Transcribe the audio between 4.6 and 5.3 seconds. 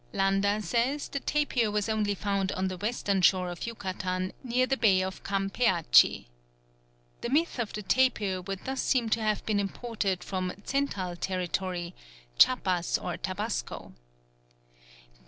the Bay of